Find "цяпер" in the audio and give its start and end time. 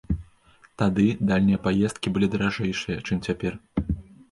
3.31-3.53